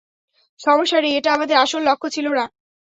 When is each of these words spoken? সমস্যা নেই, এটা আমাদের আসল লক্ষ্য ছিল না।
সমস্যা 0.59 0.99
নেই, 1.01 1.13
এটা 1.17 1.29
আমাদের 1.33 1.55
আসল 1.57 1.81
লক্ষ্য 1.83 2.07
ছিল 2.15 2.25
না। 2.31 2.45